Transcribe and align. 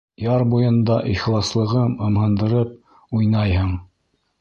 Яр 0.21 0.45
буйында 0.53 0.95
Ихласлығым 1.11 1.95
Ымһындырып, 2.09 2.75
уйнайһың! 3.19 3.75